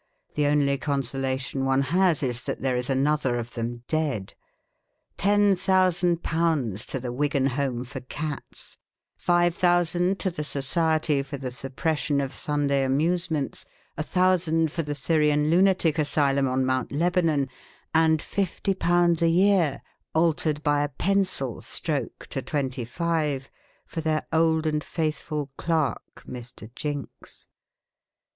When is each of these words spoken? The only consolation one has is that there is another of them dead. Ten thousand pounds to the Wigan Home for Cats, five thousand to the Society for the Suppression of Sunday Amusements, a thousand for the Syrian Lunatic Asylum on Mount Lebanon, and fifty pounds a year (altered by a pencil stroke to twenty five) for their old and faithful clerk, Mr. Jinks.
The 0.33 0.47
only 0.47 0.79
consolation 0.79 1.63
one 1.63 1.83
has 1.83 2.23
is 2.23 2.41
that 2.45 2.61
there 2.63 2.75
is 2.75 2.89
another 2.89 3.37
of 3.37 3.53
them 3.53 3.83
dead. 3.87 4.33
Ten 5.15 5.55
thousand 5.55 6.23
pounds 6.23 6.87
to 6.87 6.99
the 6.99 7.13
Wigan 7.13 7.45
Home 7.45 7.83
for 7.83 7.99
Cats, 8.01 8.79
five 9.15 9.53
thousand 9.53 10.17
to 10.17 10.31
the 10.31 10.43
Society 10.43 11.21
for 11.21 11.37
the 11.37 11.51
Suppression 11.51 12.19
of 12.19 12.33
Sunday 12.33 12.83
Amusements, 12.83 13.63
a 13.95 14.01
thousand 14.01 14.71
for 14.71 14.81
the 14.81 14.95
Syrian 14.95 15.51
Lunatic 15.51 15.99
Asylum 15.99 16.47
on 16.47 16.65
Mount 16.65 16.91
Lebanon, 16.91 17.47
and 17.93 18.23
fifty 18.23 18.73
pounds 18.73 19.21
a 19.21 19.29
year 19.29 19.83
(altered 20.15 20.63
by 20.63 20.81
a 20.81 20.89
pencil 20.89 21.61
stroke 21.61 22.25
to 22.31 22.41
twenty 22.41 22.85
five) 22.85 23.51
for 23.85 24.01
their 24.01 24.25
old 24.33 24.65
and 24.65 24.83
faithful 24.83 25.51
clerk, 25.57 26.23
Mr. 26.27 26.73
Jinks. 26.73 27.45